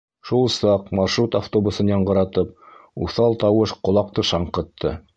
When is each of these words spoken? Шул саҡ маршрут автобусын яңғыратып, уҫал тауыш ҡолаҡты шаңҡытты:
Шул 0.27 0.45
саҡ 0.53 0.87
маршрут 0.99 1.37
автобусын 1.41 1.93
яңғыратып, 1.93 2.57
уҫал 3.09 3.39
тауыш 3.45 3.79
ҡолаҡты 3.89 4.31
шаңҡытты: 4.33 5.01